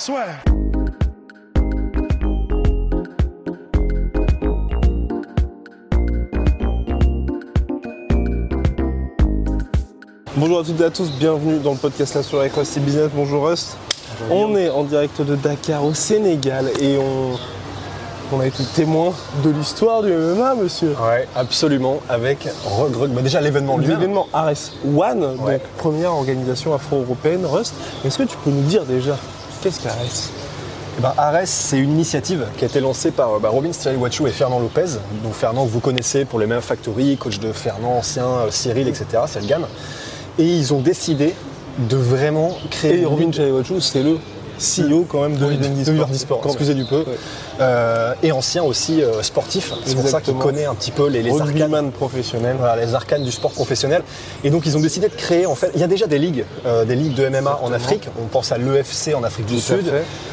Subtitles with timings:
[0.00, 0.40] Swear.
[10.36, 13.10] Bonjour à toutes et à tous, bienvenue dans le podcast La Soirée avec Rusty Business.
[13.14, 13.76] Bonjour Rust.
[14.30, 19.12] On est en direct de Dakar au Sénégal et on, on a été témoin
[19.44, 20.90] de l'histoire du MMA, monsieur.
[20.90, 23.10] Ouais, absolument, avec Regrug.
[23.10, 24.52] Bah déjà l'événement lui L'événement Ares
[24.86, 25.58] One, Ouais.
[25.58, 27.44] donc première organisation afro-européenne.
[27.44, 29.16] Rust, est-ce que tu peux nous dire déjà
[29.62, 30.30] qu'est-ce qu'Ares?
[30.98, 34.30] Eh ben, Ares, c'est une initiative qui a été lancée par bah, Robin Stiliwachou et
[34.30, 34.98] Fernand Lopez.
[35.22, 38.88] Donc Fernand que vous connaissez pour les mêmes factories, coach de Fernand ancien, euh, Cyril,
[38.88, 39.06] etc.
[39.26, 39.66] C'est le gamme.
[40.38, 41.34] Et ils ont décidé
[41.78, 44.18] de vraiment créer Et Robin Chaliwachou, c'est le
[44.58, 46.14] CEO quand même de de.
[46.14, 47.04] Sport, excusez du peu.
[47.60, 49.72] Euh, et ancien aussi euh, sportif.
[49.84, 51.48] C'est pour ça qu'il connaît un petit peu les, les arcanes.
[51.48, 52.56] Rugbyman professionnel.
[52.58, 54.02] Voilà, les arcanes du sport professionnel.
[54.44, 56.44] Et donc ils ont décidé de créer, en fait, il y a déjà des ligues,
[56.66, 58.08] euh, des ligues de MMA en Afrique.
[58.20, 59.92] On pense à l'EFC en Afrique du Tout Sud,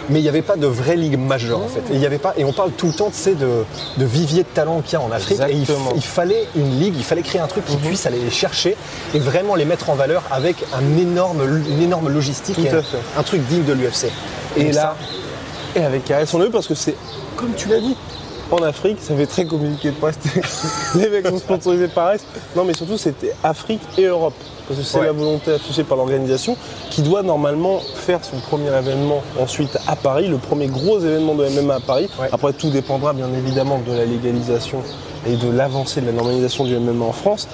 [0.09, 1.81] mais il n'y avait pas de vraie ligue majeure en fait.
[1.92, 3.66] Et il y avait pas, et on parle tout le temps, de,
[3.98, 5.39] de vivier de talent qu'il y a en Afrique.
[5.50, 5.53] Et
[5.95, 8.78] il, fallait une ligue, il fallait créer un truc qui puisse aller les chercher
[9.14, 12.70] et vraiment les mettre en valeur avec un énorme, une énorme logistique, et
[13.17, 14.08] un, truc digne de l'UFC.
[14.55, 14.95] Et là,
[15.76, 16.96] et avec Ares, on l'a vu parce que c'est,
[17.36, 17.96] comme tu l'as dit,
[18.50, 20.16] en Afrique, ça fait très communiqué de presse.
[20.96, 22.20] Les mecs sont sponsorisés par Ares.
[22.56, 24.34] Non, mais surtout, c'était Afrique et Europe.
[24.68, 25.06] Parce que c'est Ouais.
[25.06, 26.58] la volonté affichée par l'organisation
[26.90, 31.48] qui doit normalement faire son premier événement ensuite à Paris, le premier gros événement de
[31.48, 32.10] MMA à Paris.
[32.20, 32.28] Ouais.
[32.32, 34.82] Après, tout dépendra bien évidemment de la légalisation
[35.26, 37.48] et de l'avancée de la normalisation du MMA en France.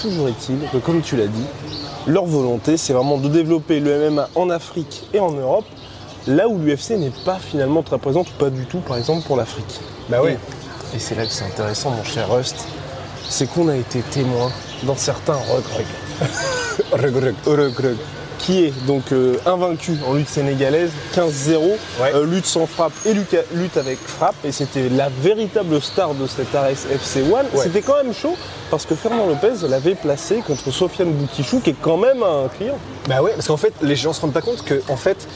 [0.00, 1.44] Toujours est-il que, comme tu l'as dit,
[2.08, 5.64] leur volonté, c'est vraiment de développer le MMA en Afrique et en Europe,
[6.26, 9.36] là où l'UFC n'est pas finalement très présente, ou pas du tout, par exemple, pour
[9.36, 9.80] l'Afrique.
[10.08, 10.32] Bah oui.
[10.92, 12.56] Et, et c'est là que c'est intéressant, mon cher Rust,
[13.28, 14.50] c'est qu'on a été témoin
[14.84, 15.86] dans certains Regreg.
[16.92, 17.34] Regreg.
[17.46, 17.96] Regreg.
[18.38, 21.58] Qui est donc euh, invaincu en lutte sénégalaise, 15-0,
[22.00, 22.12] Ouais.
[22.12, 24.34] euh, lutte sans frappe et lutte lutte avec frappe.
[24.44, 27.46] Et c'était la véritable star de cet Ares FC One.
[27.54, 27.62] Ouais.
[27.62, 28.34] C'était quand même chaud
[28.68, 32.78] parce que Fernand Lopez l'avait placé contre Sofiane Boutichou, qui est quand même un client.
[33.08, 35.28] Bah ouais, parce qu'en fait, les gens se rendent pas compte que, en fait,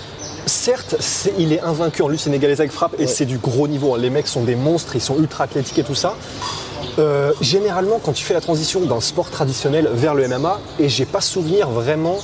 [0.47, 0.97] certes,
[1.39, 3.95] il est invaincu en lutte sénégalaise avec frappe et c'est du gros niveau.
[3.95, 3.99] hein.
[3.99, 6.15] Les mecs sont des monstres, ils sont ultra athlétiques et tout ça.
[6.99, 11.05] Euh, généralement, quand tu fais la transition d'un sport traditionnel vers le MMA, et j'ai
[11.05, 12.19] pas souvenir vraiment.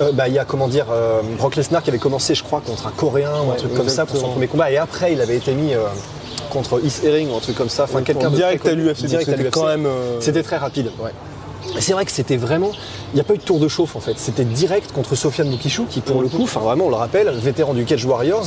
[0.00, 2.60] euh, bah, il y a comment dire euh, Brock Lesnar qui avait commencé, je crois,
[2.64, 5.20] contre un Coréen ou un truc comme ça pour son premier combat, et après il
[5.20, 5.80] avait été mis euh,
[6.50, 7.84] contre Is Herring ou un truc comme ça.
[7.84, 9.04] Enfin, quelqu'un de direct très à l'UFC.
[9.06, 9.88] Direct à C'était quand même.
[10.20, 11.10] C'était très rapide, ouais.
[11.80, 12.72] C'est vrai que c'était vraiment.
[13.12, 14.14] Il n'y a pas eu de tour de chauffe en fait.
[14.18, 17.74] C'était direct contre Sofiane Boukishou, qui pour le coup, enfin vraiment, on le rappelle, vétéran
[17.74, 18.46] du Cage Warriors,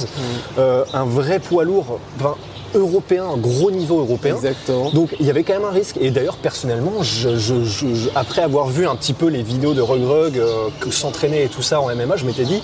[0.58, 2.36] euh, un vrai poids lourd, enfin,
[2.74, 4.36] européen, un gros niveau européen.
[4.36, 4.90] Exactement.
[4.92, 5.96] Donc il y avait quand même un risque.
[6.02, 9.74] Et d'ailleurs, personnellement, je- je- je- je- après avoir vu un petit peu les vidéos
[9.74, 12.62] de Regrug euh, s'entraîner et tout ça en MMA, je m'étais dit,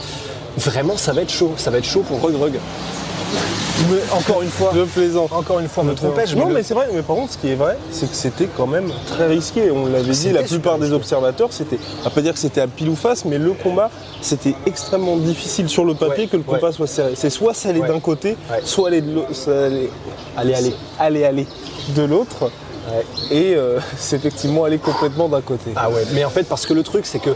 [0.58, 1.52] vraiment, ça va être chaud.
[1.58, 2.54] Ça va être chaud pour Regrug.
[3.90, 5.32] Mais encore une fois, Je plaisante.
[5.34, 7.56] encore une fois, me trompais-je Non, mais c'est vrai, mais par contre, ce qui est
[7.56, 9.72] vrai, c'est que c'était quand même très risqué.
[9.72, 12.90] On l'avait dit, la plupart des observateurs, c'était, va pas dire que c'était à pile
[12.90, 13.90] ou face, mais le combat,
[14.22, 16.74] c'était extrêmement difficile sur le papier Ouais, que le combat ouais.
[16.74, 17.14] soit serré.
[17.16, 17.88] C'est soit ça allait Ouais.
[17.88, 19.90] d'un côté, soit aller de l'autre, allait,
[20.38, 20.74] Allez, allez.
[21.00, 21.48] aller, aller
[21.96, 22.52] de l'autre.
[23.32, 25.72] Et euh, c'est effectivement aller complètement d'un côté.
[25.76, 27.32] Ah ouais, mais en fait, parce que le truc, c'est que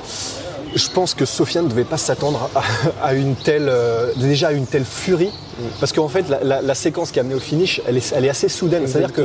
[0.76, 4.52] je pense que Sofiane ne devait pas s'attendre à, à une telle, euh, déjà à
[4.52, 5.32] une telle furie,
[5.80, 8.26] parce qu'en fait, la, la- la séquence qui a amené au finish, elle est, elle
[8.26, 8.86] est assez soudaine.
[8.88, 9.22] C'est-à-dire que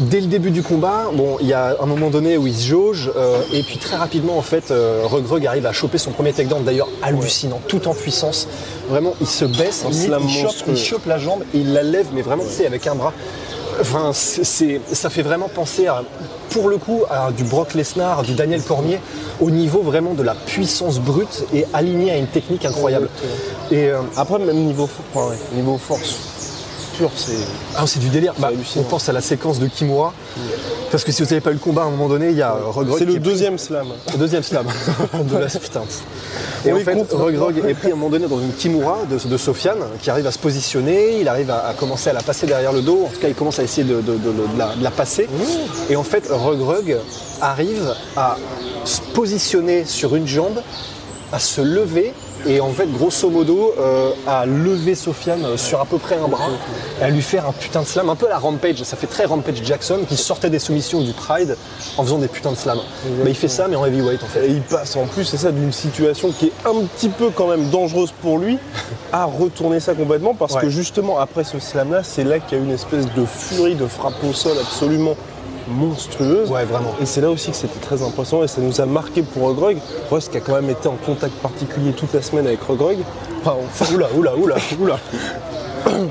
[0.00, 2.66] dès le début du combat, bon, il y a un moment donné où il se
[2.66, 5.04] jauge, euh, et puis très rapidement, en fait, euh,
[5.46, 8.48] arrive à choper son premier takedown, d'ailleurs hallucinant, tout en puissance.
[8.88, 12.06] Vraiment, il se baisse, slam il, chope, il chope la jambe et il la lève,
[12.12, 13.12] mais vraiment, tu sais, avec un bras.
[13.80, 16.02] Enfin, c'est, c'est- ça fait vraiment penser à,
[16.50, 19.00] pour le coup, à du Brock Lesnar, du Daniel Cormier,
[19.40, 23.08] au niveau vraiment de la puissance brute et aligné à une technique incroyable.
[23.70, 26.16] Et euh, Après, même niveau, enfin, ouais, niveau force
[26.96, 27.32] pure, c'est.
[27.76, 28.34] ah, c'est du délire.
[28.38, 30.12] Bah, on pense à la séquence de Kimura,
[30.94, 32.42] parce que si vous n'avez pas eu le combat à un moment donné, il y
[32.42, 33.88] a euh, Regrug C'est le deuxième slam.
[34.12, 34.64] Le deuxième slam
[35.24, 35.82] de la putain.
[36.64, 37.12] Et On en fait.
[37.12, 40.28] Regrog est pris à un moment donné dans une kimura de, de Sofiane qui arrive
[40.28, 43.08] à se positionner, il arrive à, à commencer à la passer derrière le dos, en
[43.08, 45.28] tout cas il commence à essayer de, de- de- de la, de la passer.
[45.90, 46.96] Et en fait, Regrog
[47.40, 48.36] arrive à
[48.84, 50.60] se positionner sur une jambe,
[51.32, 52.12] à se lever
[52.46, 56.28] et en fait, grosso modo, euh, à lever Sofiane euh, sur à peu près un
[56.28, 56.48] bras,
[57.00, 59.06] et à lui faire un putain de slam, un peu à la Rampage, ça fait
[59.06, 61.56] très Rampage Jackson, qui sortait des soumissions du Pride
[61.96, 62.80] en faisant des putains de slams.
[63.24, 64.46] Mais il fait ça, mais en heavyweight en fait.
[64.46, 67.48] Et il passe en plus, c'est ça, d'une situation qui est un petit peu quand
[67.48, 68.58] même dangereuse pour lui,
[69.12, 70.60] à retourner ça complètement, parce Ouais.
[70.62, 73.86] que justement, après ce slam-là, c'est là qu'il y a une espèce de furie, de
[73.86, 75.16] frappe au sol absolument
[75.68, 76.50] monstrueuse.
[76.50, 76.94] Ouais, vraiment.
[77.00, 79.78] Et c'est là aussi que c'était très impressionnant et ça nous a marqué pour Rogrog.
[80.10, 82.98] Rust qui a quand même été en contact particulier toute la semaine avec Rogrog.
[83.40, 84.98] Enfin, enfin, Oula, oula, oula, oula.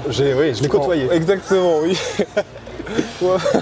[0.09, 1.07] J'ai, oui, je l'ai côtoyé.
[1.11, 1.97] Exactement, oui.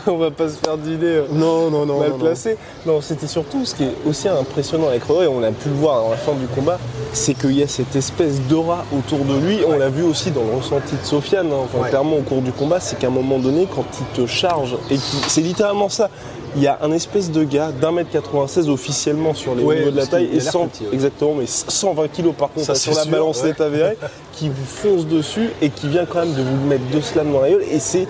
[0.08, 1.06] on va- pas se faire d'idées.
[1.06, 2.00] euh, Non, non, non.
[2.00, 2.24] mal non, non.
[2.26, 2.58] placé.
[2.86, 6.02] Non, c'était surtout ce qui est aussi impressionnant avec et on a pu le voir
[6.04, 6.80] dans la fin du combat,
[7.14, 9.60] c'est qu'il y a cette espèce d'aura autour de lui.
[9.68, 11.56] On l'a vu aussi dans le ressenti de Sofiane, hein.
[11.66, 11.90] Enfin, Ouais.
[11.90, 14.98] clairement au cours du combat, c'est qu'à un moment donné, quand il te charge, et
[15.28, 16.10] c'est littéralement ça.
[16.58, 19.92] Il y a un espèce de gars d'un mètre 96 officiellement sur les Ouais, niveaux
[19.92, 20.90] de la taille et l'air 100, petit, ouais.
[20.94, 23.62] exactement, mais 120 kilos par contre Ça, sur la sûr, balance ouais.
[23.62, 23.98] avérée,
[24.34, 27.40] qui vous fonce dessus et qui vient quand même de vous mettre deux slams dans
[27.40, 27.64] la gueule.
[27.72, 28.06] Et c'est,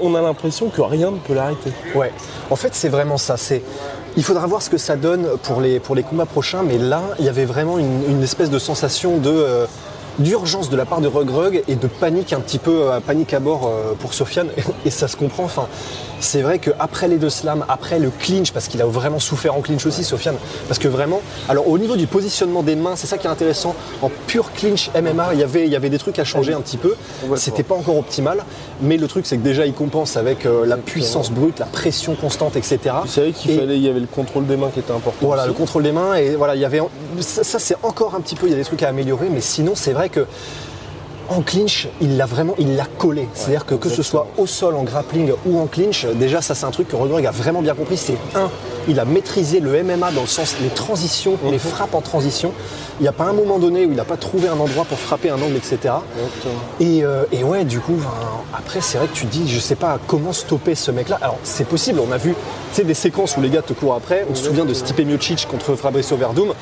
[0.00, 1.72] on a l'impression que rien ne peut l'arrêter.
[1.94, 2.12] Ouais,
[2.50, 3.36] en fait c'est vraiment ça.
[3.36, 3.62] C'est,
[4.16, 7.28] il faudra voir ce que ça donne pour les, combats prochains, mais là il y
[7.28, 9.66] avait vraiment une, espèce de sensation euh,
[10.18, 13.32] d'urgence de la part de Rug Rug et de panique un petit peu, euh, panique
[13.32, 14.48] à bord euh, pour Sofiane,
[14.84, 15.44] et ça se comprend.
[15.44, 15.68] Enfin,
[16.20, 19.60] c'est vrai qu'après les deux slams, après le clinch, parce qu'il a vraiment souffert en
[19.60, 20.36] clinch aussi, Sofiane,
[20.66, 23.74] parce que vraiment, alors au niveau du positionnement des mains, c'est ça qui est intéressant.
[24.02, 26.60] En pur clinch MMA, il y avait, il y avait des trucs à changer un
[26.60, 26.94] petit peu.
[27.36, 28.44] C'était pas encore optimal,
[28.80, 32.14] mais le truc c'est que déjà il compense avec euh, la puissance brute, la pression
[32.14, 32.78] constante, etc.
[33.06, 35.26] C'est vrai qu'il Et- fallait, il y avait le contrôle des mains qui était important.
[35.26, 35.52] voilà, aussi.
[35.52, 36.80] le contrôle des mains et voilà, il y avait
[37.20, 39.40] ça, ça, c'est encore un petit peu, il y a des trucs à améliorer, mais
[39.40, 40.26] sinon c'est vrai que
[41.28, 43.28] en clinch, il l'a vraiment, il l'a collé.
[43.34, 46.64] C'est-à-dire que que ce soit au sol, en grappling ou en clinch, déjà ça c'est
[46.64, 47.96] un truc que Rodrigue a vraiment bien compris.
[47.96, 48.50] C'est un,
[48.88, 51.50] il a maîtrisé le MMA dans le sens les transitions, Mhm.
[51.52, 52.52] les frappes en transition.
[53.00, 54.98] Il n'y a pas un moment donné où il n'a pas trouvé un endroit pour
[54.98, 55.94] frapper un angle, etc.
[56.80, 57.96] Et, euh, et ouais, du coup,
[58.56, 61.18] après, c'est vrai que tu te dis, je sais pas comment stopper ce mec-là.
[61.22, 62.34] Alors, c'est possible, on a vu
[62.82, 64.26] des séquences où les gars te courent après.
[64.30, 66.54] On se souvient de Stipe Miocic contre Fabricio Verdum,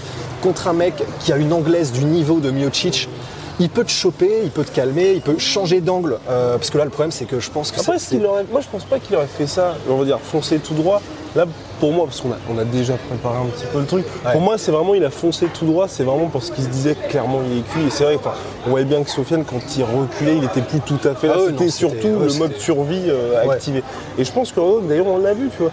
[0.42, 3.08] contre un mec qui a une anglaise du niveau de Miocic.
[3.58, 6.18] Il peut te choper, il peut te calmer, il peut changer d'angle.
[6.28, 8.66] euh, parce que là, le problème, c'est que je pense que Après, aurait- moi je
[8.70, 11.00] pense pas qu'il aurait fait ça, on va dire foncer tout droit.
[11.34, 11.44] Là,
[11.80, 14.32] pour moi, parce qu'on a, on a déjà préparé un petit peu le truc, Ouais.
[14.32, 16.94] pour moi, c'est vraiment, il a foncé tout droit, c'est vraiment parce qu'il se disait
[17.08, 17.86] clairement il est cuit.
[17.86, 18.32] Et c'est vrai, enfin,
[18.66, 21.34] on voyait bien que Sofiane, quand il reculait, il était plus tout à fait là.
[21.38, 23.54] Ah c'était surtout ouais, le mode survie euh, Ouais.
[23.54, 23.82] activé.
[24.18, 25.72] Et je pense que d'ailleurs, on l'a vu, tu vois.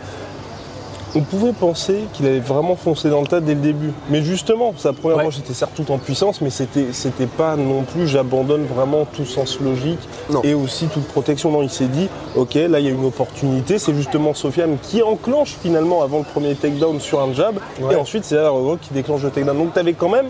[1.15, 3.91] On pouvait penser qu'il allait vraiment foncer dans le tas dès le début.
[4.09, 5.23] Mais justement, sa première Ouais.
[5.25, 9.25] manche était certes tout en puissance, mais c'était, c'était pas non plus j'abandonne vraiment tout
[9.25, 9.99] sens logique
[10.31, 10.41] Non.
[10.43, 11.51] et aussi toute protection.
[11.51, 13.77] Non, il s'est dit, ok, là il y a une opportunité.
[13.77, 17.59] C'est justement Sofiane qui enclenche finalement avant le premier takedown sur un jab.
[17.79, 17.93] Ouais.
[17.93, 19.55] Et ensuite, c'est là Rogue qui déclenche le takedown.
[19.57, 20.27] Donc tu avais quand même,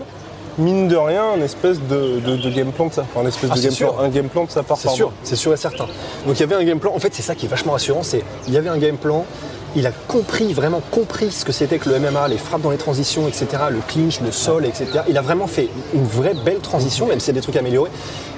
[0.58, 3.48] mine de rien, un espèce de, de- de game plan de sa enfin, un espèce
[3.52, 4.76] Ah, de game plan, un game plan de sa part.
[4.76, 5.84] C'est sûr, c'est sûr et certain.
[6.26, 6.92] Donc il y avait un game plan.
[6.94, 8.02] En fait, c'est ça qui est vachement rassurant.
[8.02, 9.24] C'est il y avait un game plan.
[9.76, 12.76] Il a compris, vraiment compris ce que c'était que le MMA, les frappes dans les
[12.76, 14.86] transitions, etc., le clinch, le sol, etc.
[15.08, 17.90] Il a vraiment fait une vraie belle transition, même y a des trucs à améliorer.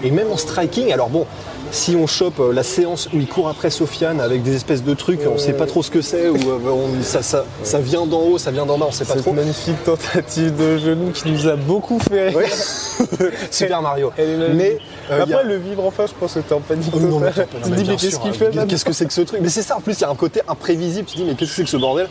[0.02, 1.26] Et même en striking, alors bon,
[1.70, 4.94] si on chope euh, la séance où il court après Sofiane avec des espèces de
[4.94, 8.06] trucs, on sait pas trop ce que c'est, ou euh, on- ça, ça, ça vient
[8.06, 9.32] d'en haut, ça vient d'en bas, on sait pas Cette trop.
[9.32, 12.48] magnifique tentative de genou qui nous a beaucoup fait rire.
[13.50, 14.12] Super Mario.
[14.54, 14.78] Mais
[15.11, 17.18] euh, Après, a- le vivre en face, je pense que t'es en panique Oh non,
[17.20, 19.20] mais Tu te dis, mais qu'est-ce qu'il hein, fait là Qu'est-ce que c'est que ce
[19.23, 19.40] truc?
[19.42, 21.06] Mais c'est ça, en plus, il y a un côté imprévisible.
[21.06, 22.08] Tu te dis, mais qu'est-ce que c'est que ce bordel?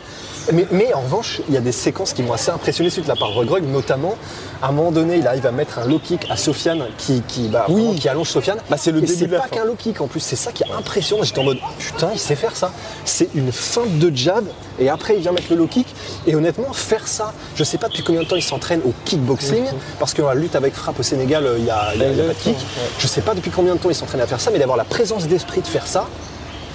[0.52, 3.16] Mais, mais en revanche, il y a des séquences qui m'ont assez impressionné suite part
[3.16, 4.16] de Regrog, notamment,
[4.62, 7.48] à un moment donné, il arrive à mettre un low kick à Sofiane qui, qui,
[7.48, 7.96] bah, Oui.
[7.98, 8.58] qui allonge Sofiane.
[8.70, 10.52] Bah, c'est le Et début de la pas qu'un low kick en plus, c'est ça
[10.52, 11.22] qui est impressionnant.
[11.22, 12.72] J'étais en mode, putain, il sait faire ça.
[13.04, 14.44] C'est une feinte de jab,
[14.78, 15.86] et après, il vient mettre le low kick.
[16.26, 19.64] Et honnêtement, faire ça, je sais pas depuis combien de temps il s'entraîne au kickboxing,
[19.98, 22.10] parce que la lutte avec frappe au Sénégal, euh, il y a, il y a-
[22.10, 22.56] il y a pas de kick.
[22.56, 22.62] Ouais.
[22.98, 24.84] Je sais pas depuis combien de temps il s'entraîne à faire ça, mais d'avoir la
[24.84, 26.06] présence d'esprit de faire ça,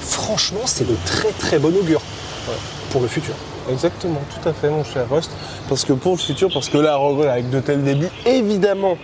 [0.01, 2.01] franchement, c'est de très très bon augure
[2.91, 3.33] pour le futur.
[3.71, 5.31] Exactement, tout à fait, mon cher Rust.
[5.69, 6.97] Parce que pour le futur, parce que là,
[7.29, 8.97] avec de tels débuts, évidemment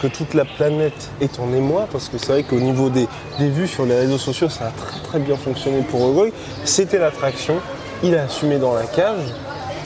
[0.00, 3.06] que toute la planète est en émoi, parce que c'est vrai qu'au niveau des,
[3.38, 6.32] des vues sur les réseaux sociaux, ça a très très bien fonctionné pour Rogue.
[6.64, 7.56] C'était l'attraction,
[8.02, 9.34] il a assumé dans la cage.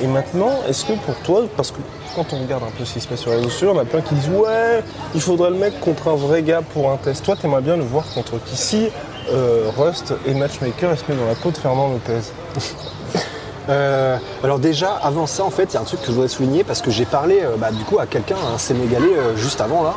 [0.00, 1.78] Et maintenant, est-ce que pour toi, parce que
[2.16, 3.84] quand on regarde un peu ce qui se passe sur les réseaux sociaux, on a
[3.84, 4.82] plein qui disent ouais,
[5.14, 7.24] il faudrait le mettre contre un vrai gars pour un test.
[7.24, 8.56] Toi, t'aimerais bien le voir contre qui?
[8.56, 8.88] Si
[9.32, 12.20] euh, Rust est matchmaker et se met dans la peau de Fernand Lopez.
[13.68, 16.28] Euh, alors déjà, avant ça, en fait, il y a un truc que je voudrais
[16.28, 19.61] souligner parce que j'ai parlé euh, bah, du coup à quelqu'un, un Sénégalais, euh, juste
[19.61, 19.94] avant là,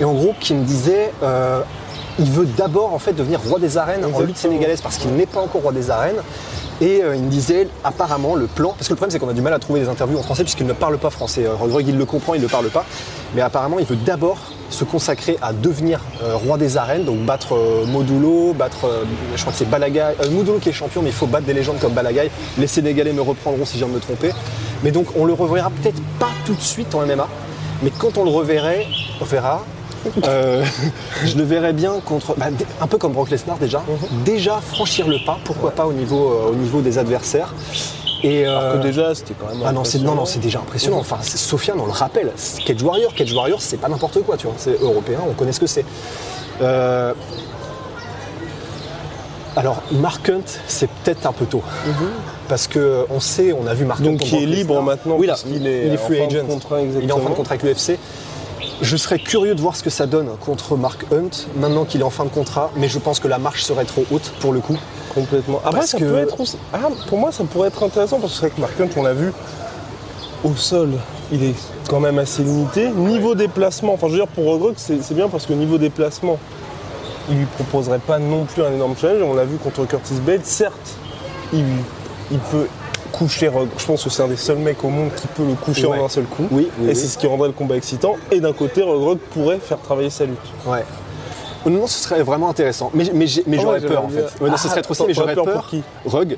[0.00, 1.60] et en gros qui me disait, euh,
[2.18, 5.26] il veut d'abord en fait devenir roi des arènes en lutte sénégalaise parce qu'il n'est
[5.26, 6.22] pas encore roi des arènes.
[6.80, 9.34] Et euh, il me disait apparemment le plan, parce que le problème c'est qu'on a
[9.34, 11.46] du mal à trouver des interviews en français puisqu'il ne parle pas français.
[11.46, 12.84] Rodrigue il le comprend, il ne le parle pas.
[13.34, 14.38] Mais apparemment, il veut d'abord
[14.72, 19.04] se consacrer à devenir euh, roi des arènes, donc battre euh, Modulo, battre, euh,
[19.36, 21.54] je crois que c'est Balagaï, euh, Modulo qui est champion, mais il faut battre des
[21.54, 22.30] légendes comme Balagaï.
[22.58, 24.30] Les Sénégalais me reprendront si je viens de me tromper.
[24.82, 27.28] Mais donc on le reverra peut-être pas tout de suite en MMA,
[27.82, 28.86] mais quand on le reverrait,
[29.20, 29.64] on verra.
[30.16, 32.46] je le verrais bien contre, bah,
[32.80, 33.84] un peu comme Brock Lesnar déjà,
[34.24, 37.54] déjà franchir le pas, pourquoi pas au niveau, au niveau des adversaires.
[38.24, 39.62] Et Alors que euh, déjà, c'était quand même.
[39.66, 40.98] ah non, c'est non, non, c'est déjà impressionnant.
[40.98, 44.46] Enfin, Sofiane, on le rappelle, c'est Cage Warrior, Cage Warrior, c'est pas n'importe quoi, tu
[44.46, 44.54] vois.
[44.58, 45.84] C'est européen, on connaît ce que c'est.
[46.60, 47.12] Euh,
[49.56, 51.62] Alors, Mark Hunt, c'est peut-être un peu tôt.
[52.48, 54.04] Parce que on sait, on a vu Mark Hunt.
[54.04, 54.16] Mhm.
[54.16, 56.36] Donc, qui est libre maintenant, Oui, là, puisqu'il est il est en free fin de
[56.38, 56.46] agent.
[56.46, 57.98] contrat, il est en fin de contrat avec l'UFC.
[58.80, 62.04] Je serais curieux de voir ce que ça donne contre Mark Hunt, maintenant qu'il est
[62.04, 64.60] en fin de contrat, mais je pense que la marche serait trop haute pour le
[64.60, 64.76] coup.
[65.14, 65.60] Complètement.
[65.64, 66.56] Après, Parce ça que- peut être aussi.
[66.72, 66.78] Ah,
[67.08, 69.12] pour moi, ça pourrait être intéressant parce que c'est vrai que Mark Hunt, on l'a
[69.14, 69.32] vu
[70.44, 70.90] au sol,
[71.30, 71.54] il est
[71.88, 72.88] quand même assez limité.
[72.90, 76.38] Niveau déplacement, enfin, je veux dire, pour Rodrigue, c'est bien parce que niveau déplacement,
[77.30, 79.22] il lui proposerait pas non plus un énorme challenge.
[79.22, 80.44] On l'a vu contre Curtis Blade.
[80.44, 80.96] Certes,
[81.52, 81.64] il,
[82.30, 82.66] il peut
[83.12, 83.50] coucher.
[83.78, 85.98] Je pense que c'est un des seuls mecs au monde qui peut le coucher Ouais.
[86.00, 86.44] en un seul coup.
[86.50, 86.96] Oui, oui, Et oui.
[86.96, 88.16] c'est ce qui rendrait le combat excitant.
[88.30, 90.38] Et d'un côté, Rodrigue pourrait faire travailler sa lutte.
[90.66, 90.84] Ouais.
[91.66, 92.90] Non, ce serait vraiment intéressant.
[92.94, 94.24] Mais, mais, j'ai- mais Ah j'aurais ouais, peur en fait.
[94.40, 95.54] Ouais, non, ce Ah, serait trop stylé, mais j'aurais peur peur.
[95.62, 96.36] pour qui Rug,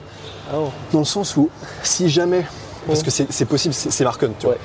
[0.53, 0.57] Ah
[0.93, 1.49] dans le sens où
[1.83, 2.45] si jamais,
[2.87, 4.57] parce que c'est possible, c'est Hunt, tu vois.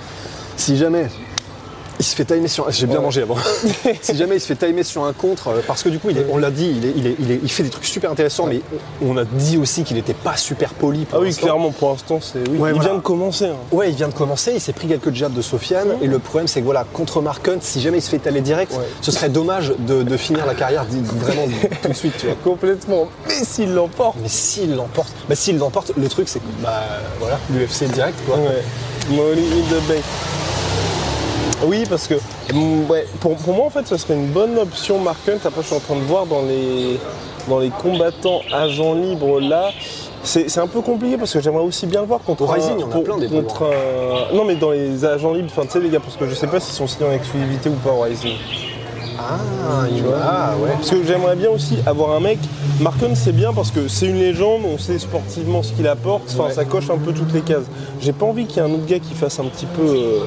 [0.57, 1.07] Si jamais
[1.99, 3.03] il se fait timer sur, j'ai bien Ouais.
[3.03, 3.35] mangé avant.
[4.01, 6.17] si jamais il se fait timer sur un contre, euh, parce que du coup, il
[6.17, 8.09] est- on l'a dit, il, est- il, est- il est- il fait des trucs super
[8.11, 8.61] intéressants, mais
[9.05, 11.03] on a dit aussi qu'il n'était pas super poli.
[11.05, 12.39] pour Ah oui, clairement, pour l'instant, c'est.
[12.49, 12.57] Oui.
[12.57, 12.89] Ouais, il voilà.
[12.89, 13.45] vient de commencer.
[13.47, 13.55] hein.
[13.73, 16.47] Ouais, il vient de commencer, il s'est pris quelques jabs de Sofiane, et le problème
[16.47, 19.29] c'est que voilà, contre Mark Hunt, si jamais il se fait étaler direct, ce serait
[19.29, 21.47] dommage de, de finir la carrière vraiment
[21.81, 22.35] tout de suite, tu vois.
[22.43, 23.09] Complètement.
[23.27, 24.15] Mais s'il l'emporte.
[24.21, 26.81] Mais s'il l'emporte, bah s'il l'emporte, le truc c'est que bah
[27.19, 28.37] voilà, l'UFC direct quoi.
[29.09, 30.01] Molly in the Bay.
[31.65, 32.15] Oui, parce que
[32.89, 35.39] ouais, pour, pour moi, en fait, ce serait une bonne option, Mark Hunt.
[35.45, 36.99] Après, je suis en train de voir dans les,
[37.47, 39.71] dans les combattants agents libres là.
[40.21, 42.75] C'est un peu compliqué parce que j'aimerais aussi bien le voir contre Au Rising, un,
[42.77, 45.47] il y en a pour- plein des contre un- Non, mais dans les agents libres,
[45.49, 47.69] enfin, tu sais, les gars, parce que je sais pas s'ils sont signés en exclusivité
[47.69, 48.33] ou pas au Rising.
[49.21, 49.85] Ah,
[50.23, 50.69] ah ouais.
[50.73, 52.39] Parce que j'aimerais bien aussi avoir un mec.
[52.79, 56.23] Mark Hunt, c'est bien parce que c'est une légende, on sait sportivement ce qu'il apporte,
[56.33, 56.53] enfin, Ouais.
[56.53, 57.65] ça coche un peu toutes les cases.
[57.99, 60.19] J'ai pas envie qu'il y ait un autre gars qui fasse un petit peu, euh,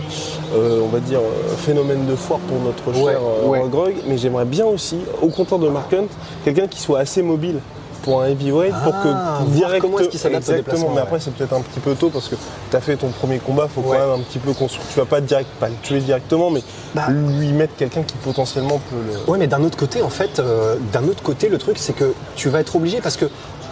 [0.54, 3.60] euh, on va dire, euh, phénomène de foire pour notre Ouais, cher euh, ouais.
[3.60, 6.08] Rogrog, mais j'aimerais bien aussi, au contraire de Mark Hunt,
[6.44, 7.56] quelqu'un qui soit assez mobile
[8.02, 10.96] pour un heavyweight pour que Ah, direct comment est-ce qu'il s'adapte au exactement déplacement, mais
[10.96, 11.02] ouais.
[11.02, 12.34] après c'est peut-être un petit peu tôt parce que
[12.70, 13.96] tu as fait ton premier combat faut Ouais.
[13.98, 16.62] quand même un petit peu construire tu vas pas direct pas le tuer directement mais
[16.94, 17.06] Bah.
[17.10, 20.76] lui mettre quelqu'un qui potentiellement peut le Ouais, mais d'un autre côté, en fait, euh,
[20.92, 23.26] d'un autre côté, le truc, c'est que tu vas être obligé parce que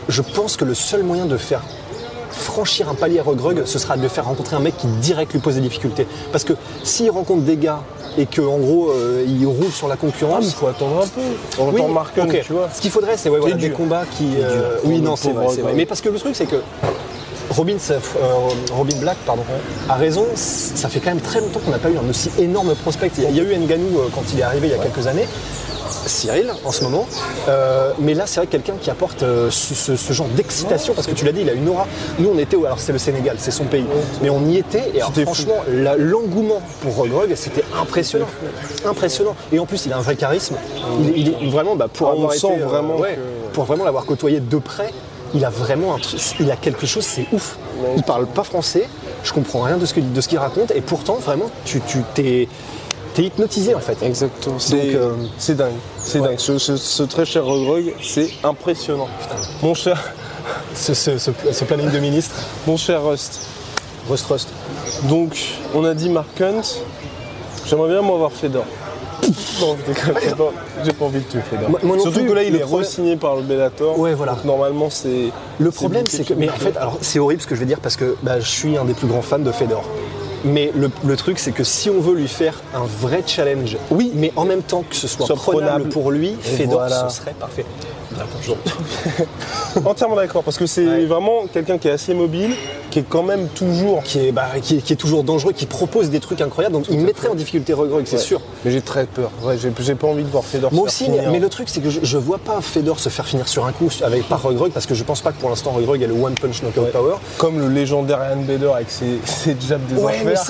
[0.08, 1.60] je pense que le seul moyen de faire
[2.30, 5.32] franchir un palier à Regrug, ce sera de le faire rencontrer un mec qui direct
[5.32, 6.06] lui pose des difficultés.
[6.32, 7.80] Parce que s'il rencontre des gars
[8.18, 11.06] et que en gros euh, il roule sur la Ah, concurrence, il faut attendre un
[11.06, 11.20] peu.
[11.58, 12.40] On Hunt, ok.
[12.44, 12.68] tu vois.
[12.72, 13.76] Ce qu'il faudrait, c'est ouais, voilà, des dur.
[13.76, 14.34] combats qui.
[14.40, 15.72] Euh, oui, non, c'est vrai, c'est vrai.
[15.74, 16.56] Mais parce que le truc, c'est que
[17.50, 17.98] Robin, euh,
[18.72, 19.42] Robin Black pardon,
[19.88, 22.74] a raison, ça fait quand même très longtemps qu'on n'a pas eu un aussi énorme
[22.74, 23.10] prospect.
[23.18, 24.78] Il y a, il y a eu Nganou quand il est arrivé il y a
[24.82, 25.26] quelques années.
[26.06, 27.06] Cyril en ce moment,
[27.48, 30.94] Euh, mais là c'est vrai que quelqu'un qui apporte euh, ce, ce- ce genre d'excitation
[30.94, 31.86] parce que tu l'as dit, il a une aura.
[32.18, 33.84] Nous on était, où alors c'est le Sénégal, c'est son pays,
[34.22, 38.26] mais on y était et alors, franchement la- l'engouement pour Regrug c'était impressionnant,
[38.84, 39.34] impressionnant.
[39.52, 40.56] Et en plus il a un vrai charisme.
[41.00, 43.64] Il, est- il est vraiment bah, pour Ah, avoir été, euh, vraiment ouais, que- pour
[43.64, 44.90] vraiment l'avoir côtoyé de près,
[45.34, 47.56] il a vraiment un truc, il a quelque chose, c'est ouf.
[47.96, 48.88] Il parle pas français,
[49.24, 52.02] je comprends rien de ce que- de ce qu'il raconte, et pourtant vraiment, tu tu-
[52.14, 52.48] t'es
[53.14, 53.96] t'es hypnotisé en fait.
[54.02, 54.58] Exactement.
[54.58, 55.72] C'est euh, c'est dingue.
[55.98, 56.28] C'est ouais.
[56.28, 56.38] dingue.
[56.38, 59.08] Ce, ce- ce très cher Regrog, c'est impressionnant.
[59.62, 60.12] Mon cher,
[60.74, 62.34] Ce, planning de ministre,
[62.66, 63.46] mon cher Rust.
[64.08, 64.48] Rust Rust.
[65.04, 65.36] Donc,
[65.74, 66.62] on a dit Mark Hunt.
[67.66, 68.64] J'aimerais bien moi avoir Fedor.
[69.60, 71.68] Non, j'ai pas- pas envie de tuer Fedor.
[71.68, 73.98] Moi- moi non Surtout plus, que là, il est problème- re-signé par le Bellator.
[73.98, 74.32] Ouais, voilà.
[74.32, 75.26] Donc, normalement, c'est.
[75.58, 76.32] Le problème, c'est que.
[76.34, 78.48] Mais en fait, alors c'est horrible ce que je vais dire parce que bah, je
[78.48, 79.84] suis un des plus grands fans de Fedor.
[80.44, 84.10] Mais le, le truc, c'est que si on veut lui faire un vrai challenge, oui,
[84.14, 85.88] mais en même temps que ce soit Soit prenable, prenable.
[85.90, 87.08] pour lui, Fedor, voilà.
[87.10, 87.66] ce serait parfait.
[89.84, 91.04] Entièrement d'accord, parce que c'est Ouais.
[91.06, 92.50] vraiment quelqu'un qui est assez mobile,
[92.90, 94.02] qui est quand même toujours.
[94.02, 96.74] qui, est, bah, qui, est, qui est toujours dangereux, qui propose des trucs incroyables.
[96.74, 98.22] Donc il mettrait en difficulté Regrug, c'est Ouais.
[98.22, 98.40] sûr.
[98.64, 99.30] Mais j'ai très peur.
[99.42, 100.72] Ouais, j'ai pas envie de voir Fedor.
[100.72, 101.32] Moi se faire aussi, mais, finir.
[101.32, 103.72] mais le truc, c'est que je, je vois pas Fedor se faire finir sur un
[103.72, 106.14] coup avec par Regrug parce que je pense pas que pour l'instant Regrug ait le
[106.14, 107.14] one punch knockout power.
[107.38, 110.42] Comme le légendaire Ian Bader avec ses, ses jabs des mais enfers.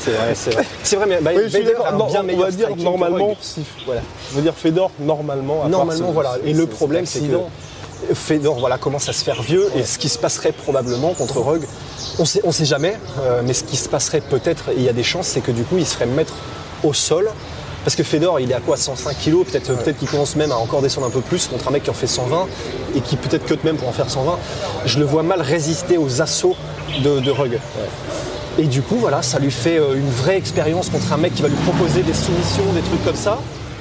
[0.00, 0.10] C'est.
[0.12, 0.64] Vrai, c'est vrai.
[0.82, 3.36] C'est vrai, mais bah, Oui, Bader a un bien on meilleur va dire normalement, Regrug.
[3.40, 4.00] si, Voilà.
[4.30, 5.64] je veux dire Fedor normalement.
[5.64, 6.36] à Normalement, voilà.
[6.44, 7.36] Et le problème, c'est que
[8.14, 11.66] Fedor voilà, commence à se faire vieux et ce qui se passerait probablement contre Rogue,
[12.18, 14.88] on sait, on sait jamais, euh, mais ce qui se passerait peut-être, et il y
[14.88, 16.34] a des chances, c'est que du coup, il se ferait mettre
[16.82, 17.28] au sol.
[17.84, 20.56] Parce que Fedor, il est à quoi 105 kg, peut-être peut-être qu'il commence même à
[20.56, 22.46] encore descendre un peu plus contre un mec qui en fait 120
[22.94, 24.38] et qui peut-être que même pour en faire 120.
[24.84, 26.56] Je le vois mal résister aux assauts
[27.02, 27.58] de, de Rug.
[28.58, 31.42] Et du coup, voilà, ça lui fait euh, une vraie expérience contre un mec qui
[31.42, 33.38] va lui proposer des soumissions, des trucs comme ça.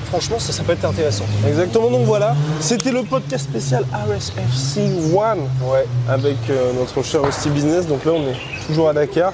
[0.09, 1.25] Franchement, ça, ça peut être intéressant.
[1.47, 4.81] Exactement, donc voilà, c'était le podcast spécial RSFC
[5.13, 5.85] One Ouais.
[6.07, 7.85] avec euh, notre cher Hostie Business.
[7.87, 9.33] Donc là, on est toujours à Dakar.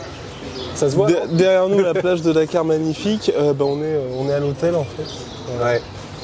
[0.74, 3.32] Ça se voit De- derrière nous, la plage de Dakar magnifique.
[3.38, 5.63] Euh, bah, on, est, on est à l'hôtel en fait.
[5.63, 5.82] Ouais.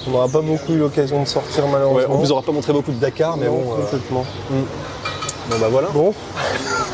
[0.08, 2.16] On n'aura pas beaucoup eu l'occasion de sortir Ouais, malheureusement.
[2.16, 3.72] on vous aura pas montré beaucoup de Dakar, mais Non, bon.
[3.74, 4.26] euh, complètement.
[4.50, 5.88] bon bah voilà.
[5.94, 6.14] Bon,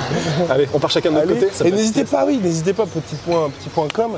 [0.50, 1.40] Allez, on part chacun de notre allez.
[1.40, 1.52] côté.
[1.54, 4.12] ça Et n'hésitez pas, oui, n'hésitez pas, petit point, petit point com,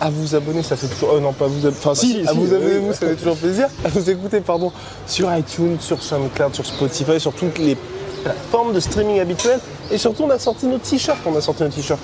[0.00, 1.12] à vous abonner, ça fait toujours.
[1.14, 1.66] euh, non, pas vous.
[1.66, 3.68] ab- Enfin, si, si, à si, vous abonner, vous, ça fait toujours plaisir.
[3.84, 4.72] À vous écouter, pardon,
[5.06, 7.76] sur iTunes, sur SoundCloud, sur Spotify, sur toutes les
[8.24, 9.60] plateformes de streaming habituelles.
[9.90, 11.18] Et surtout, on a sorti nos t-shirts.
[11.26, 12.00] On a sorti nos t-shirts.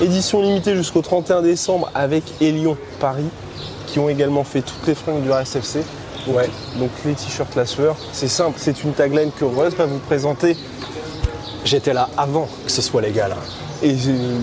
[0.00, 3.24] Édition limitée jusqu'au 31 décembre avec Elion Paris,
[3.86, 5.80] qui ont également fait toutes les fringues du RSFC.
[6.26, 6.48] Donc, Ouais.
[6.78, 10.56] donc les t-shirts La Sueur, c'est simple, c'est une tagline que Rose va vous présenter.
[11.64, 13.34] J'étais là avant que ce soit légal.
[13.82, 14.38] Et euh,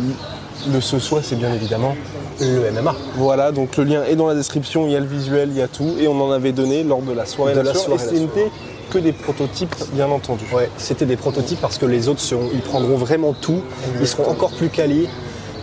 [0.72, 1.96] le ce soit, c'est bien évidemment
[2.42, 2.96] Le MMA.
[3.16, 5.62] Voilà, donc le lien est dans la description, il y a le visuel, il y
[5.62, 7.54] a tout, et on en avait donné lors de la soirée.
[7.54, 8.52] De la là-dessus, soirée
[8.90, 10.46] que des prototypes, bien entendu.
[10.54, 13.62] Ouais, c'était des prototypes parce que les autres seront, ils prendront vraiment tout,
[14.02, 15.08] ils seront encore plus quali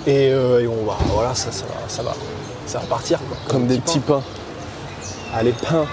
[0.06, 2.14] et, euh, et on va, voilà, ça, ça, va, ça va,
[2.66, 3.36] ça va partir quoi.
[3.48, 4.22] Comme des petits pains.
[5.34, 5.86] Allez, pain.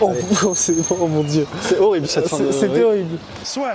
[0.00, 0.12] Oh,
[0.54, 1.46] c'est oh mon dieu.
[1.62, 2.50] C'est horrible cette fin de.
[2.50, 3.16] C'est- C'était horrible.
[3.44, 3.74] Soit.